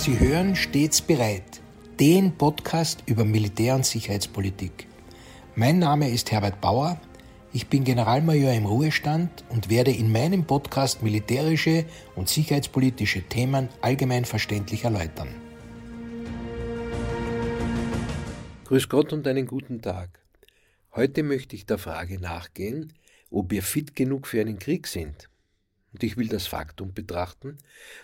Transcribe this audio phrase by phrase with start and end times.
[0.00, 1.60] Sie hören stets bereit,
[2.00, 4.86] den Podcast über Militär- und Sicherheitspolitik.
[5.56, 6.98] Mein Name ist Herbert Bauer,
[7.52, 11.84] ich bin Generalmajor im Ruhestand und werde in meinem Podcast militärische
[12.16, 15.28] und sicherheitspolitische Themen allgemein verständlich erläutern.
[18.64, 20.18] Grüß Gott und einen guten Tag.
[20.94, 22.94] Heute möchte ich der Frage nachgehen,
[23.30, 25.29] ob wir fit genug für einen Krieg sind.
[25.92, 27.58] Und ich will das Faktum betrachten,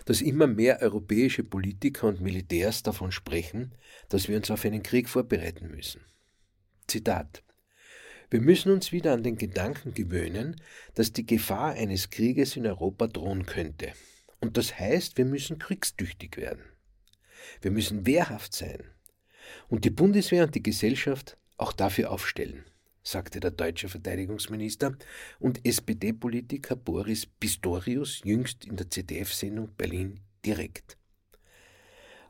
[0.05, 3.73] dass immer mehr europäische Politiker und Militärs davon sprechen,
[4.09, 6.01] dass wir uns auf einen Krieg vorbereiten müssen.
[6.87, 7.43] Zitat
[8.29, 10.61] Wir müssen uns wieder an den Gedanken gewöhnen,
[10.95, 13.93] dass die Gefahr eines Krieges in Europa drohen könnte.
[14.39, 16.63] Und das heißt, wir müssen kriegstüchtig werden.
[17.61, 18.83] Wir müssen wehrhaft sein
[19.69, 22.65] und die Bundeswehr und die Gesellschaft auch dafür aufstellen,
[23.07, 24.95] sagte der deutsche Verteidigungsminister
[25.39, 30.97] und SPD-Politiker Boris Pistorius jüngst in der ZDF-Sendung Berlin direkt.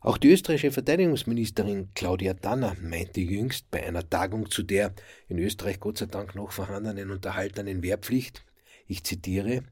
[0.01, 4.93] Auch die österreichische Verteidigungsministerin Claudia Danner meinte jüngst bei einer Tagung zu der
[5.27, 8.45] in Österreich Gott sei Dank noch vorhandenen unterhaltenen Wehrpflicht,
[8.85, 9.63] ich zitiere,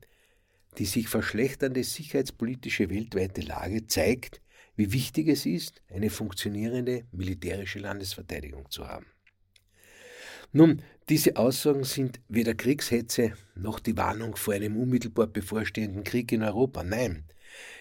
[0.77, 4.41] die sich verschlechternde sicherheitspolitische weltweite Lage zeigt,
[4.75, 9.05] wie wichtig es ist, eine funktionierende militärische Landesverteidigung zu haben.
[10.57, 16.43] Nun, diese Aussagen sind weder Kriegshetze noch die Warnung vor einem unmittelbar bevorstehenden Krieg in
[16.43, 16.81] Europa.
[16.81, 17.25] Nein,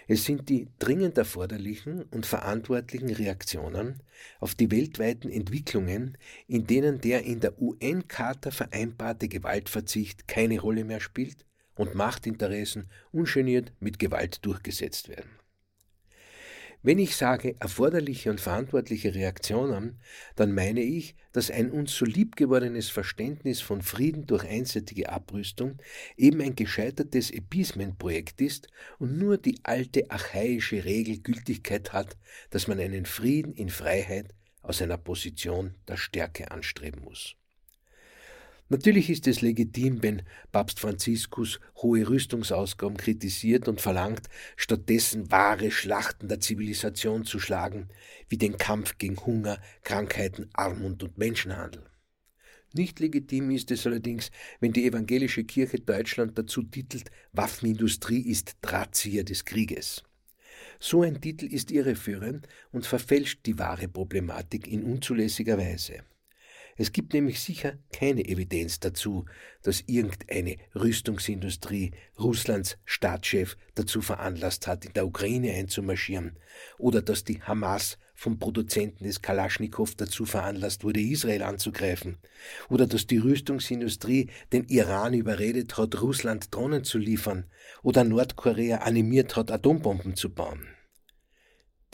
[0.09, 4.03] es sind die dringend erforderlichen und verantwortlichen Reaktionen
[4.41, 10.99] auf die weltweiten Entwicklungen, in denen der in der UN-Charta vereinbarte Gewaltverzicht keine Rolle mehr
[10.99, 15.31] spielt und Machtinteressen ungeniert mit Gewalt durchgesetzt werden.
[16.87, 19.99] Wenn ich sage erforderliche und verantwortliche Reaktionen,
[20.37, 25.79] dann meine ich, dass ein uns so lieb gewordenes Verständnis von Frieden durch einseitige Abrüstung
[26.19, 28.69] eben ein gescheitertes Appeasement-Projekt ist
[28.99, 32.19] und nur die alte archaische Regel Gültigkeit hat,
[32.51, 37.35] dass man einen Frieden in Freiheit aus einer Position der Stärke anstreben muss.
[38.71, 46.29] Natürlich ist es legitim, wenn Papst Franziskus hohe Rüstungsausgaben kritisiert und verlangt, stattdessen wahre Schlachten
[46.29, 47.89] der Zivilisation zu schlagen,
[48.29, 51.85] wie den Kampf gegen Hunger, Krankheiten, Armut und Menschenhandel.
[52.73, 54.31] Nicht legitim ist es allerdings,
[54.61, 60.03] wenn die evangelische Kirche Deutschland dazu titelt, Waffenindustrie ist Drahtzieher des Krieges.
[60.81, 66.03] So ein Titel ist irreführend und verfälscht die wahre Problematik in unzulässiger Weise.
[66.77, 69.27] Es gibt nämlich sicher keine Evidenz dazu,
[69.63, 76.39] dass irgendeine Rüstungsindustrie Russlands Staatschef dazu veranlasst hat, in der Ukraine einzumarschieren,
[76.79, 82.19] oder dass die Hamas vom Produzenten des Kalaschnikow dazu veranlasst wurde, Israel anzugreifen,
[82.69, 87.47] oder dass die Rüstungsindustrie den Iran überredet hat, Russland Drohnen zu liefern,
[87.83, 90.74] oder Nordkorea animiert hat, Atombomben zu bauen.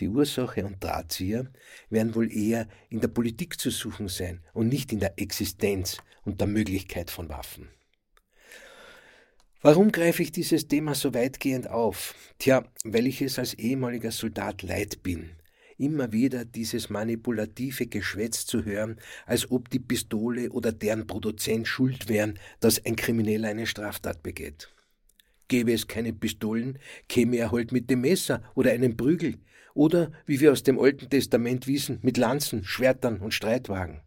[0.01, 1.47] Die Ursache und Drahtzieher
[1.91, 6.41] werden wohl eher in der Politik zu suchen sein und nicht in der Existenz und
[6.41, 7.69] der Möglichkeit von Waffen.
[9.63, 12.15] Warum greife ich dieses Thema so weitgehend auf?
[12.39, 15.33] Tja, weil ich es als ehemaliger Soldat leid bin,
[15.77, 22.09] immer wieder dieses manipulative Geschwätz zu hören, als ob die Pistole oder deren Produzent schuld
[22.09, 24.71] wären, dass ein Krimineller eine Straftat begeht.
[25.49, 26.79] Gäbe es keine Pistolen,
[27.09, 29.37] käme er halt mit dem Messer oder einem Prügel,
[29.75, 34.01] oder, wie wir aus dem Alten Testament wissen, mit Lanzen, Schwertern und Streitwagen.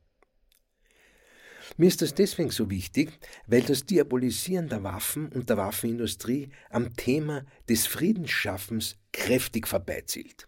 [1.78, 3.12] Mir ist das deswegen so wichtig,
[3.48, 10.48] weil das Diabolisieren der Waffen und der Waffenindustrie am Thema des Friedensschaffens kräftig vorbeizielt.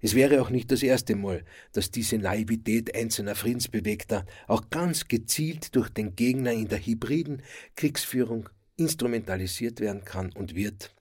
[0.00, 5.74] Es wäre auch nicht das erste Mal, dass diese Naivität einzelner Friedensbewegter auch ganz gezielt
[5.76, 7.42] durch den Gegner in der hybriden
[7.76, 10.94] Kriegsführung instrumentalisiert werden kann und wird.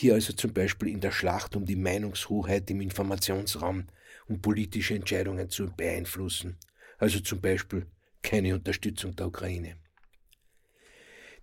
[0.00, 3.88] Hier also zum Beispiel in der Schlacht um die Meinungshoheit im Informationsraum,
[4.28, 6.56] um politische Entscheidungen zu beeinflussen,
[6.98, 7.84] also zum Beispiel
[8.22, 9.74] keine Unterstützung der Ukraine.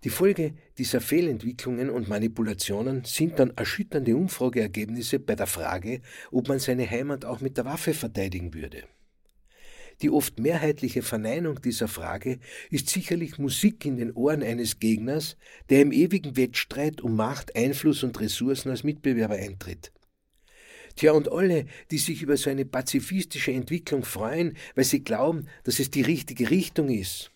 [0.04, 6.00] Die Folge dieser Fehlentwicklungen und Manipulationen sind dann erschütternde Umfrageergebnisse bei der Frage,
[6.30, 8.84] ob man seine Heimat auch mit der Waffe verteidigen würde.
[10.02, 12.38] Die oft mehrheitliche Verneinung dieser Frage
[12.70, 15.36] ist sicherlich Musik in den Ohren eines Gegners,
[15.70, 19.92] der im ewigen Wettstreit um Macht, Einfluss und Ressourcen als Mitbewerber eintritt.
[20.96, 25.78] Tja, und alle, die sich über so eine pazifistische Entwicklung freuen, weil sie glauben, dass
[25.78, 27.30] es die richtige Richtung ist,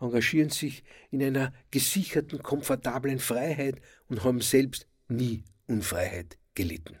[0.00, 6.96] engagieren sich in einer gesicherten, komfortablen Freiheit und haben selbst nie Unfreiheit gelitten.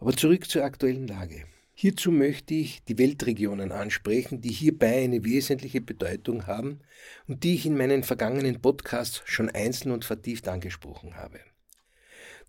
[0.00, 1.44] Aber zurück zur aktuellen Lage.
[1.82, 6.78] Hierzu möchte ich die Weltregionen ansprechen, die hierbei eine wesentliche Bedeutung haben
[7.26, 11.40] und die ich in meinen vergangenen Podcasts schon einzeln und vertieft angesprochen habe.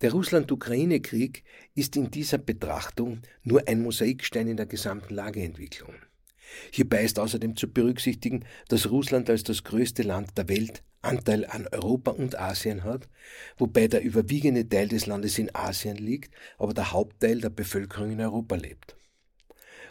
[0.01, 1.43] Der Russland-Ukraine-Krieg
[1.73, 5.95] ist in dieser Betrachtung nur ein Mosaikstein in der gesamten Lageentwicklung.
[6.69, 11.67] Hierbei ist außerdem zu berücksichtigen, dass Russland als das größte Land der Welt Anteil an
[11.71, 13.09] Europa und Asien hat,
[13.57, 18.21] wobei der überwiegende Teil des Landes in Asien liegt, aber der Hauptteil der Bevölkerung in
[18.21, 18.95] Europa lebt.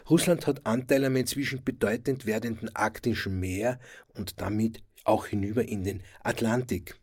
[0.09, 3.79] Russland hat Anteil am inzwischen bedeutend werdenden arktischen Meer
[4.13, 6.95] und damit auch hinüber in den Atlantik.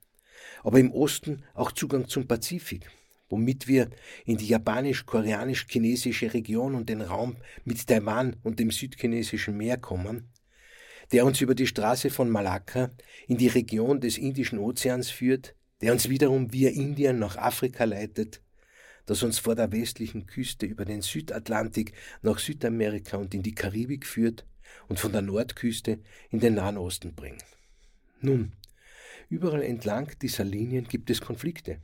[0.63, 2.91] Aber im Osten auch Zugang zum Pazifik
[3.31, 3.89] womit wir
[4.27, 10.29] in die japanisch-koreanisch-chinesische Region und den Raum mit Taiwan und dem südchinesischen Meer kommen,
[11.13, 12.91] der uns über die Straße von Malakka
[13.27, 18.43] in die Region des Indischen Ozeans führt, der uns wiederum via Indien nach Afrika leitet,
[19.11, 24.07] das uns vor der westlichen Küste über den Südatlantik nach Südamerika und in die Karibik
[24.07, 24.47] führt
[24.87, 25.99] und von der Nordküste
[26.31, 27.45] in den Nahen Osten bringt.
[28.21, 28.53] Nun,
[29.29, 31.81] überall entlang dieser Linien gibt es Konflikte.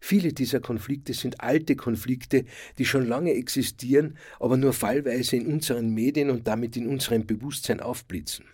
[0.00, 2.46] Viele dieser Konflikte sind alte Konflikte,
[2.78, 7.78] die schon lange existieren, aber nur fallweise in unseren Medien und damit in unserem Bewusstsein
[7.78, 8.44] aufblitzen.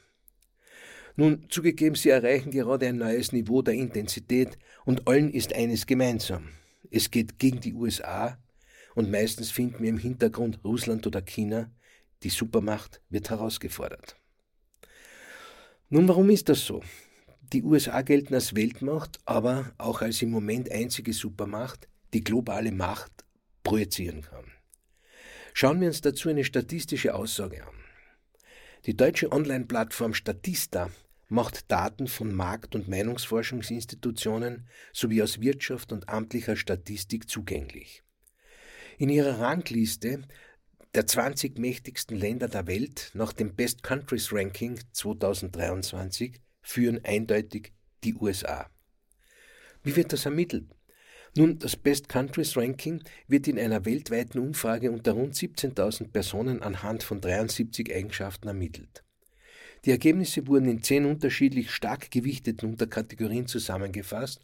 [1.17, 6.51] Nun, zugegeben, sie erreichen gerade ein neues Niveau der Intensität und allen ist eines gemeinsam.
[6.91, 8.39] Es geht gegen die USA
[8.95, 11.71] und meistens finden wir im Hintergrund Russland oder China.
[12.23, 14.17] Die Supermacht wird herausgefordert.
[15.89, 16.83] Nun, warum ist das so?
[17.53, 23.25] Die USA gelten als Weltmacht, aber auch als im Moment einzige Supermacht, die globale Macht
[23.63, 24.47] projizieren kann.
[25.53, 27.75] Schauen wir uns dazu eine statistische Aussage an.
[28.87, 30.91] Die deutsche Online-Plattform Statista
[31.35, 38.03] macht Daten von Markt- und Meinungsforschungsinstitutionen sowie aus Wirtschaft und amtlicher Statistik zugänglich.
[38.99, 40.23] In ihrer Rangliste
[40.95, 47.73] der 20 mächtigsten Länder der Welt nach dem Best Countries Ranking 2023 führen eindeutig
[48.05, 48.71] die USA.
[49.83, 50.71] Wie wird das ermittelt?
[51.37, 57.03] Nun, das Best Countries Ranking wird in einer weltweiten Umfrage unter rund 17.000 Personen anhand
[57.03, 59.04] von 73 Eigenschaften ermittelt.
[59.85, 64.41] Die Ergebnisse wurden in zehn unterschiedlich stark gewichteten Unterkategorien zusammengefasst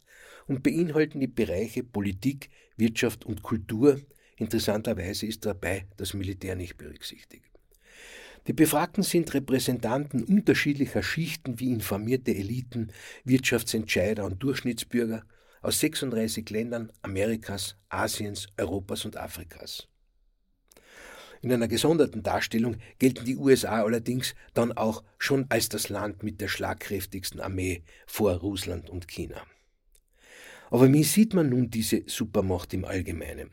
[0.47, 3.99] und beinhalten die Bereiche Politik, Wirtschaft und Kultur.
[4.37, 7.45] Interessanterweise ist dabei das Militär nicht berücksichtigt.
[8.47, 12.91] Die Befragten sind Repräsentanten unterschiedlicher Schichten wie informierte Eliten,
[13.23, 15.23] Wirtschaftsentscheider und Durchschnittsbürger
[15.61, 19.90] aus 36 Ländern Amerikas, Asiens, Europas und Afrikas.
[21.41, 26.39] In einer gesonderten Darstellung gelten die USA allerdings dann auch schon als das Land mit
[26.39, 29.41] der schlagkräftigsten Armee vor Russland und China.
[30.69, 33.49] Aber wie sieht man nun diese Supermacht im Allgemeinen?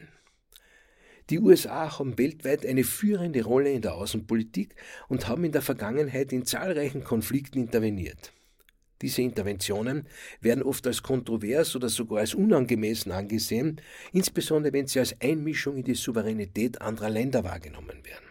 [1.31, 4.75] Die USA haben weltweit eine führende Rolle in der Außenpolitik
[5.09, 8.33] und haben in der Vergangenheit in zahlreichen Konflikten interveniert.
[9.01, 10.07] Diese Interventionen
[10.41, 13.81] werden oft als kontrovers oder sogar als unangemessen angesehen,
[14.13, 18.29] insbesondere wenn sie als Einmischung in die Souveränität anderer Länder wahrgenommen werden.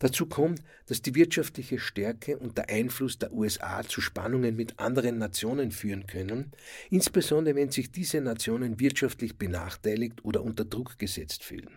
[0.00, 5.18] Dazu kommt, dass die wirtschaftliche Stärke und der Einfluss der USA zu Spannungen mit anderen
[5.18, 6.52] Nationen führen können,
[6.88, 11.70] insbesondere wenn sich diese Nationen wirtschaftlich benachteiligt oder unter Druck gesetzt fühlen.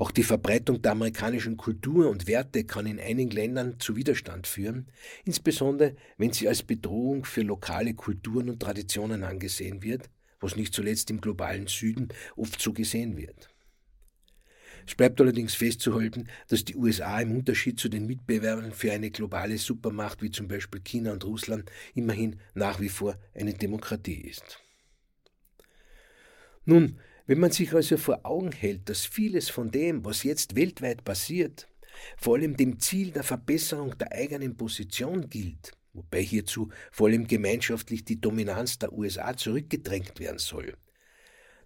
[0.00, 4.86] Auch die Verbreitung der amerikanischen Kultur und Werte kann in einigen Ländern zu Widerstand führen,
[5.26, 10.08] insbesondere wenn sie als Bedrohung für lokale Kulturen und Traditionen angesehen wird,
[10.40, 13.50] was nicht zuletzt im globalen Süden oft so gesehen wird.
[14.86, 19.58] Es bleibt allerdings festzuhalten, dass die USA im Unterschied zu den Mitbewerbern für eine globale
[19.58, 24.60] Supermacht wie zum Beispiel China und Russland immerhin nach wie vor eine Demokratie ist.
[26.64, 26.98] Nun,
[27.30, 31.68] wenn man sich also vor Augen hält, dass vieles von dem, was jetzt weltweit passiert,
[32.16, 38.04] vor allem dem Ziel der Verbesserung der eigenen Position gilt, wobei hierzu vor allem gemeinschaftlich
[38.04, 40.76] die Dominanz der USA zurückgedrängt werden soll,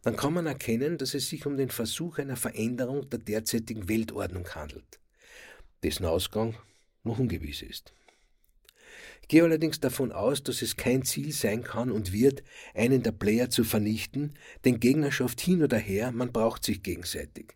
[0.02, 4.46] dann kann man erkennen, dass es sich um den Versuch einer Veränderung der derzeitigen Weltordnung
[4.54, 5.00] handelt,
[5.82, 6.54] dessen Ausgang
[7.04, 7.94] noch ungewiss ist.
[9.28, 12.42] Gehe allerdings davon aus, dass es kein Ziel sein kann und wird,
[12.74, 17.54] einen der Player zu vernichten, denn Gegnerschaft hin oder her, man braucht sich gegenseitig.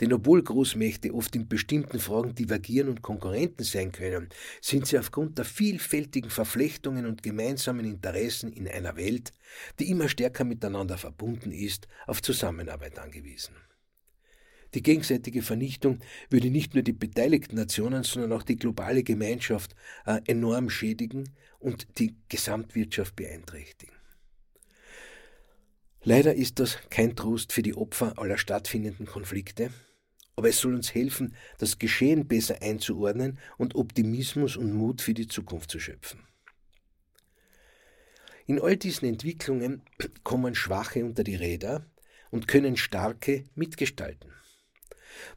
[0.00, 4.28] Denn obwohl Großmächte oft in bestimmten Fragen divergieren und Konkurrenten sein können,
[4.60, 9.32] sind sie aufgrund der vielfältigen Verflechtungen und gemeinsamen Interessen in einer Welt,
[9.80, 13.54] die immer stärker miteinander verbunden ist, auf Zusammenarbeit angewiesen.
[14.74, 20.20] Die gegenseitige Vernichtung würde nicht nur die beteiligten Nationen, sondern auch die globale Gemeinschaft äh,
[20.26, 23.94] enorm schädigen und die Gesamtwirtschaft beeinträchtigen.
[26.02, 29.70] Leider ist das kein Trost für die Opfer aller stattfindenden Konflikte,
[30.36, 35.26] aber es soll uns helfen, das Geschehen besser einzuordnen und Optimismus und Mut für die
[35.26, 36.20] Zukunft zu schöpfen.
[38.46, 39.82] In all diesen Entwicklungen
[40.22, 41.84] kommen Schwache unter die Räder
[42.30, 44.32] und können Starke mitgestalten.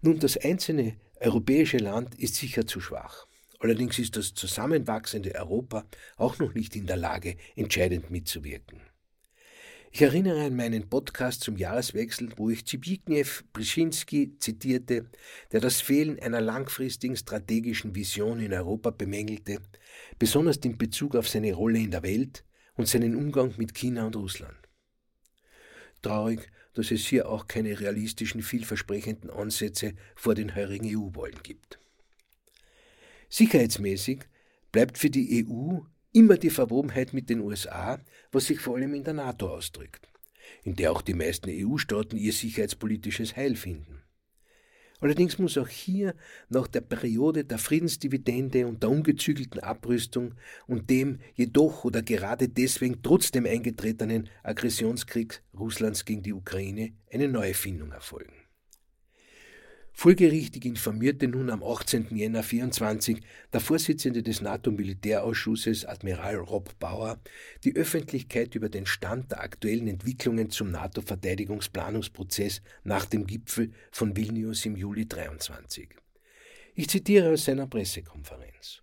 [0.01, 3.27] Nun, das einzelne europäische Land ist sicher zu schwach.
[3.59, 5.85] Allerdings ist das zusammenwachsende Europa
[6.17, 8.81] auch noch nicht in der Lage, entscheidend mitzuwirken.
[9.93, 15.05] Ich erinnere an meinen Podcast zum Jahreswechsel, wo ich Zbigniew Brzezinski zitierte,
[15.51, 19.59] der das Fehlen einer langfristigen strategischen Vision in Europa bemängelte,
[20.17, 22.45] besonders in Bezug auf seine Rolle in der Welt
[22.75, 24.57] und seinen Umgang mit China und Russland.
[26.01, 31.79] Traurig, dass es hier auch keine realistischen, vielversprechenden Ansätze vor den heurigen EU-Wahlen gibt.
[33.29, 34.21] Sicherheitsmäßig
[34.71, 35.79] bleibt für die EU
[36.13, 37.99] immer die Verwobenheit mit den USA,
[38.31, 40.07] was sich vor allem in der NATO ausdrückt,
[40.63, 44.00] in der auch die meisten EU-Staaten ihr sicherheitspolitisches Heil finden.
[45.01, 46.15] Allerdings muss auch hier
[46.49, 50.35] nach der Periode der Friedensdividende und der ungezügelten Abrüstung
[50.67, 57.91] und dem jedoch oder gerade deswegen trotzdem eingetretenen Aggressionskrieg Russlands gegen die Ukraine eine Neufindung
[57.91, 58.40] erfolgen.
[59.93, 62.15] Folgerichtig informierte nun am 18.
[62.15, 63.21] Jänner 24
[63.53, 67.19] der Vorsitzende des NATO-Militärausschusses, Admiral Rob Bauer,
[67.63, 74.65] die Öffentlichkeit über den Stand der aktuellen Entwicklungen zum NATO-Verteidigungsplanungsprozess nach dem Gipfel von Vilnius
[74.65, 75.89] im Juli 23.
[76.73, 78.81] Ich zitiere aus seiner Pressekonferenz.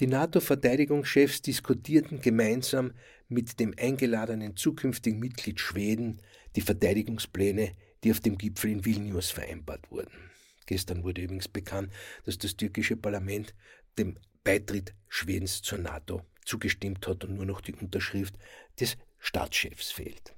[0.00, 2.92] Die NATO-Verteidigungschefs diskutierten gemeinsam
[3.28, 6.20] mit dem eingeladenen zukünftigen Mitglied Schweden
[6.56, 7.72] die Verteidigungspläne
[8.04, 10.30] die auf dem Gipfel in Vilnius vereinbart wurden.
[10.66, 11.92] Gestern wurde übrigens bekannt,
[12.24, 13.54] dass das türkische Parlament
[13.98, 18.34] dem Beitritt Schwedens zur NATO zugestimmt hat und nur noch die Unterschrift
[18.78, 20.34] des Staatschefs fehlt.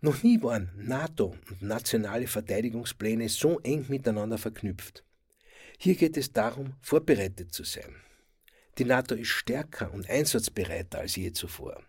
[0.00, 5.04] Noch nie waren NATO und nationale Verteidigungspläne so eng miteinander verknüpft.
[5.78, 7.94] Hier geht es darum, vorbereitet zu sein.
[8.78, 11.82] Die NATO ist stärker und einsatzbereiter als je zuvor.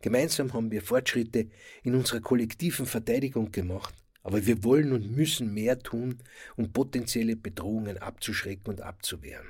[0.00, 1.48] Gemeinsam haben wir Fortschritte
[1.82, 3.94] in unserer kollektiven Verteidigung gemacht
[4.24, 6.18] aber wir wollen und müssen mehr tun,
[6.56, 9.46] um potenzielle Bedrohungen abzuschrecken und abzuwehren.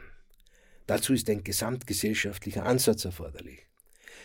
[0.87, 3.67] Dazu ist ein gesamtgesellschaftlicher Ansatz erforderlich.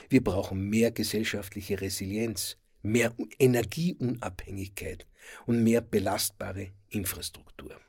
[0.10, 5.06] Wir brauchen mehr gesellschaftliche Resilienz, mehr Energieunabhängigkeit
[5.46, 7.80] und mehr belastbare Infrastruktur.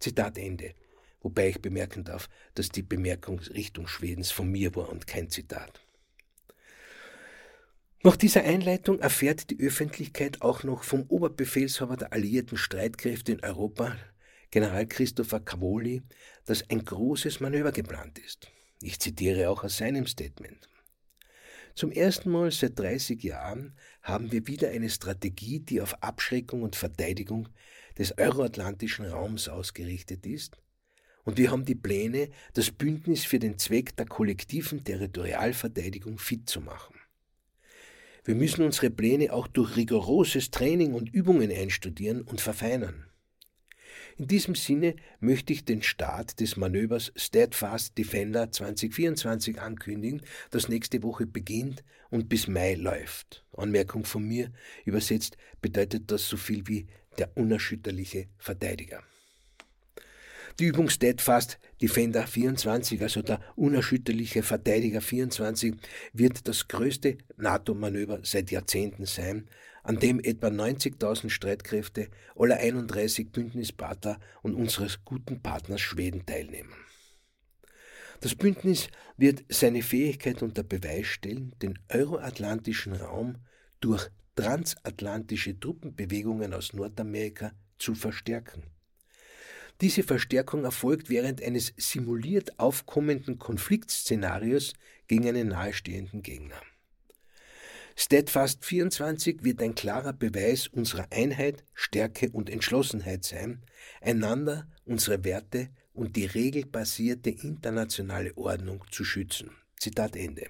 [0.00, 0.74] Zitat Ende.
[1.22, 5.80] Wobei ich bemerken darf, dass die Bemerkung Richtung Schwedens von mir war und kein Zitat.
[8.02, 13.94] Nach dieser Einleitung erfährt die Öffentlichkeit auch noch vom Oberbefehlshaber der alliierten Streitkräfte in Europa,
[14.50, 16.00] General Christopher Cavoli,
[16.46, 18.50] dass ein großes Manöver geplant ist.
[18.80, 20.66] Ich zitiere auch aus seinem Statement.
[21.74, 26.76] Zum ersten Mal seit 30 Jahren haben wir wieder eine Strategie, die auf Abschreckung und
[26.76, 27.50] Verteidigung
[27.98, 30.56] des euroatlantischen Raums ausgerichtet ist,
[31.24, 36.62] und wir haben die Pläne, das Bündnis für den Zweck der kollektiven Territorialverteidigung fit zu
[36.62, 36.99] machen.
[38.24, 43.06] Wir müssen unsere Pläne auch durch rigoroses Training und Übungen einstudieren und verfeinern.
[44.18, 51.02] In diesem Sinne möchte ich den Start des Manövers Steadfast Defender 2024 ankündigen, das nächste
[51.02, 53.46] Woche beginnt und bis Mai läuft.
[53.56, 54.52] Anmerkung von mir,
[54.84, 56.86] übersetzt bedeutet das so viel wie
[57.18, 59.02] der unerschütterliche Verteidiger.
[60.60, 65.74] Die Übung Steadfast Defender 24, also der unerschütterliche Verteidiger 24,
[66.12, 69.48] wird das größte NATO-Manöver seit Jahrzehnten sein,
[69.82, 76.74] an dem etwa 90.000 Streitkräfte aller 31 Bündnispartner und unseres guten Partners Schweden teilnehmen.
[78.20, 83.38] Das Bündnis wird seine Fähigkeit unter Beweis stellen, den euroatlantischen Raum
[83.80, 88.64] durch transatlantische Truppenbewegungen aus Nordamerika zu verstärken.
[89.80, 94.74] Diese Verstärkung erfolgt während eines simuliert aufkommenden Konfliktszenarios
[95.08, 96.60] gegen einen nahestehenden Gegner.
[97.96, 103.62] Steadfast 24 wird ein klarer Beweis unserer Einheit, Stärke und Entschlossenheit sein,
[104.00, 109.50] einander, unsere Werte und die regelbasierte internationale Ordnung zu schützen.
[109.78, 110.46] Zitat Ende.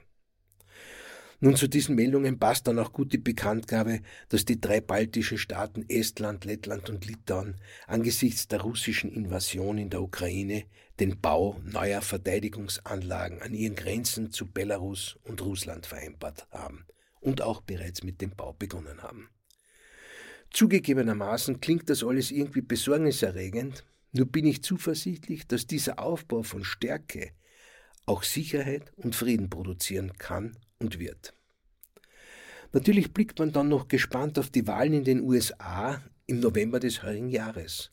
[1.42, 5.86] Nun zu diesen Meldungen passt dann auch gut die Bekanntgabe, dass die drei baltischen Staaten
[5.88, 7.54] Estland, Lettland und Litauen
[7.86, 10.64] angesichts der russischen Invasion in der Ukraine
[11.00, 16.84] den Bau neuer Verteidigungsanlagen an ihren Grenzen zu Belarus und Russland vereinbart haben
[17.20, 19.30] und auch bereits mit dem Bau begonnen haben.
[20.50, 27.30] Zugegebenermaßen klingt das alles irgendwie besorgniserregend, nur bin ich zuversichtlich, dass dieser Aufbau von Stärke
[28.10, 31.32] auch Sicherheit und Frieden produzieren kann und wird.
[32.72, 37.04] Natürlich blickt man dann noch gespannt auf die Wahlen in den USA im November des
[37.04, 37.92] heurigen Jahres.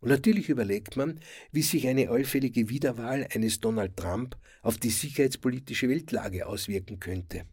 [0.00, 1.20] Und natürlich überlegt man,
[1.52, 7.44] wie sich eine allfällige Wiederwahl eines Donald Trump auf die sicherheitspolitische Weltlage auswirken könnte.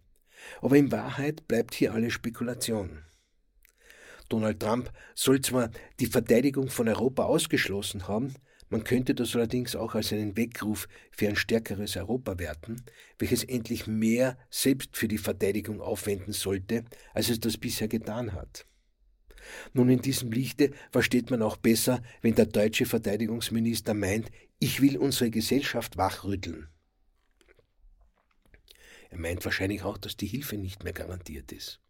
[0.60, 3.04] Aber in Wahrheit bleibt hier alle Spekulation.
[4.28, 8.34] Donald Trump soll zwar die Verteidigung von Europa ausgeschlossen haben,
[8.72, 12.82] man könnte das allerdings auch als einen Weckruf für ein stärkeres Europa werten,
[13.20, 18.66] welches endlich mehr selbst für die Verteidigung aufwenden sollte, als es das bisher getan hat.
[19.74, 24.98] Nun in diesem Lichte versteht man auch besser, wenn der deutsche Verteidigungsminister meint, ich will
[24.98, 26.70] unsere Gesellschaft wachrütteln.
[29.10, 31.82] Er meint wahrscheinlich auch, dass die Hilfe nicht mehr garantiert ist.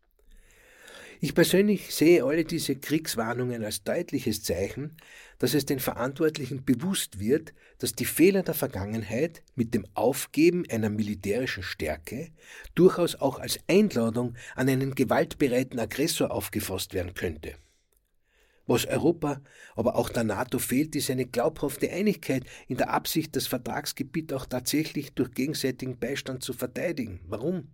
[1.24, 4.98] Ich persönlich sehe alle diese Kriegswarnungen als deutliches Zeichen,
[5.38, 10.90] dass es den Verantwortlichen bewusst wird, dass die Fehler der Vergangenheit mit dem Aufgeben einer
[10.90, 12.32] militärischen Stärke
[12.74, 17.54] durchaus auch als Einladung an einen gewaltbereiten Aggressor aufgefasst werden könnte.
[18.66, 19.42] Was Europa,
[19.76, 24.48] aber auch der NATO fehlt, ist eine glaubhafte Einigkeit in der Absicht, das Vertragsgebiet auch
[24.48, 27.20] tatsächlich durch gegenseitigen Beistand zu verteidigen.
[27.28, 27.68] Warum?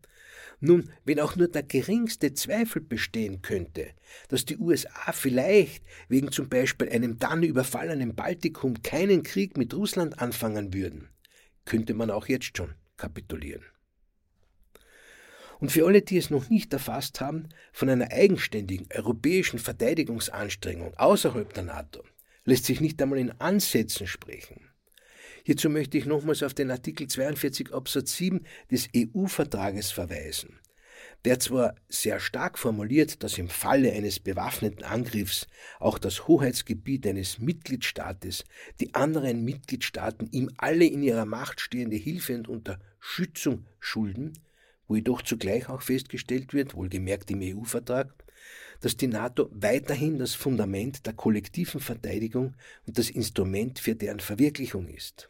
[0.59, 3.87] Nun, wenn auch nur der geringste Zweifel bestehen könnte,
[4.27, 10.19] dass die USA vielleicht wegen zum Beispiel einem dann überfallenen Baltikum keinen Krieg mit Russland
[10.19, 11.09] anfangen würden,
[11.65, 13.63] könnte man auch jetzt schon kapitulieren.
[15.59, 21.53] Und für alle, die es noch nicht erfasst haben, von einer eigenständigen europäischen Verteidigungsanstrengung außerhalb
[21.53, 22.03] der NATO
[22.45, 24.69] lässt sich nicht einmal in Ansätzen sprechen.
[25.47, 30.59] Hierzu möchte ich nochmals auf den Artikel 42 Absatz 7 des EU-Vertrages verweisen,
[31.23, 35.47] der zwar sehr stark formuliert, dass im Falle eines bewaffneten Angriffs
[35.79, 38.43] auch das Hoheitsgebiet eines Mitgliedstaates
[38.81, 44.33] die anderen Mitgliedstaaten ihm alle in ihrer Macht stehende Hilfe und Unterstützung schulden,
[44.89, 48.13] wo jedoch zugleich auch festgestellt wird, wohlgemerkt im EU-Vertrag,
[48.81, 52.53] dass die NATO weiterhin das Fundament der kollektiven Verteidigung
[52.85, 55.29] und das Instrument für deren Verwirklichung ist.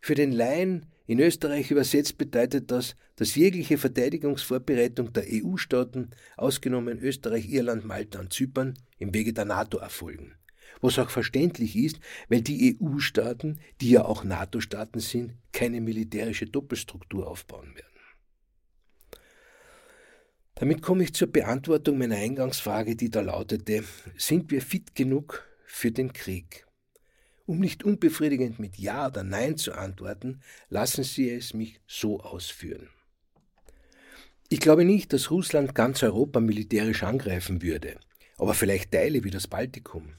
[0.00, 7.48] Für den Laien in Österreich übersetzt bedeutet das, dass jegliche Verteidigungsvorbereitung der EU-Staaten, ausgenommen Österreich,
[7.50, 10.34] Irland, Malta und Zypern, im Wege der NATO erfolgen.
[10.80, 17.26] Was auch verständlich ist, weil die EU-Staaten, die ja auch NATO-Staaten sind, keine militärische Doppelstruktur
[17.26, 17.86] aufbauen werden.
[20.54, 23.84] Damit komme ich zur Beantwortung meiner Eingangsfrage, die da lautete,
[24.16, 26.67] sind wir fit genug für den Krieg?
[27.48, 32.90] Um nicht unbefriedigend mit Ja oder Nein zu antworten, lassen Sie es mich so ausführen.
[34.50, 37.98] Ich glaube nicht, dass Russland ganz Europa militärisch angreifen würde,
[38.36, 40.10] aber vielleicht Teile wie das Baltikum.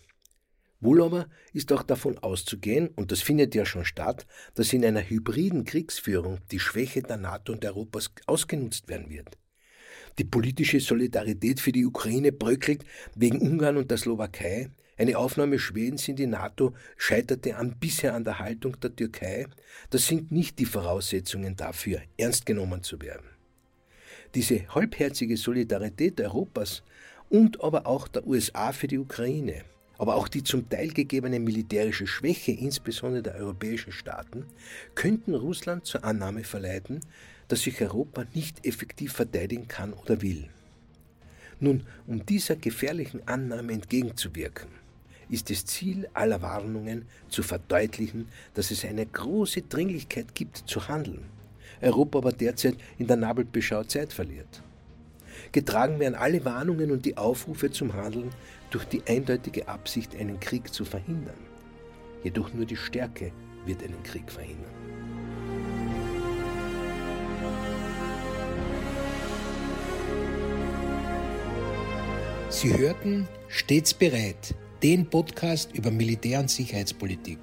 [0.79, 5.07] Wohl aber ist auch davon auszugehen, und das findet ja schon statt, dass in einer
[5.07, 9.37] hybriden Kriegsführung die Schwäche der NATO und Europas ausgenutzt werden wird.
[10.17, 16.09] Die politische Solidarität für die Ukraine bröckelt wegen Ungarn und der Slowakei, eine Aufnahme Schwedens
[16.09, 19.47] in die NATO scheiterte an bisher an der Haltung der Türkei.
[19.91, 23.25] Das sind nicht die Voraussetzungen dafür, ernst genommen zu werden.
[24.35, 26.83] Diese halbherzige Solidarität Europas
[27.29, 29.63] und aber auch der USA für die Ukraine,
[29.97, 34.45] aber auch die zum Teil gegebene militärische Schwäche, insbesondere der europäischen Staaten,
[34.95, 36.99] könnten Russland zur Annahme verleiten,
[37.47, 40.49] dass sich Europa nicht effektiv verteidigen kann oder will.
[41.61, 44.78] Nun, um dieser gefährlichen Annahme entgegenzuwirken,
[45.29, 51.23] ist es Ziel aller Warnungen zu verdeutlichen, dass es eine große Dringlichkeit gibt zu handeln.
[51.81, 54.61] Europa aber derzeit in der Nabelbeschau Zeit verliert.
[55.51, 58.31] Getragen werden alle Warnungen und die Aufrufe zum Handeln
[58.71, 61.37] durch die eindeutige Absicht, einen Krieg zu verhindern.
[62.23, 63.31] Jedoch nur die Stärke
[63.65, 64.65] wird einen Krieg verhindern.
[72.49, 77.39] Sie hörten stets bereit den Podcast über Militär- und Sicherheitspolitik.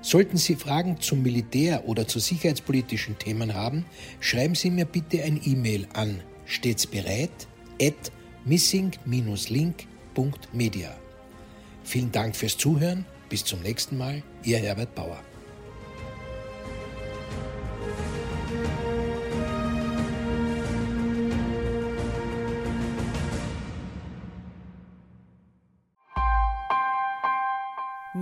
[0.00, 3.84] Sollten Sie Fragen zum Militär oder zu sicherheitspolitischen Themen haben,
[4.20, 7.30] schreiben Sie mir bitte ein E-Mail an stets bereit
[7.80, 8.12] at
[8.44, 10.96] missing-link.media.
[11.84, 13.06] Vielen Dank fürs Zuhören.
[13.28, 14.22] Bis zum nächsten Mal.
[14.44, 15.20] Ihr Herbert Bauer.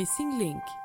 [0.00, 0.79] Missing Link